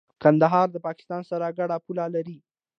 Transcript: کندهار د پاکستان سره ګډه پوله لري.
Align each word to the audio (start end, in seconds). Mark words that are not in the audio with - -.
کندهار 0.23 0.67
د 0.71 0.77
پاکستان 0.87 1.21
سره 1.29 1.55
ګډه 1.57 1.77
پوله 1.85 2.05
لري. 2.15 2.37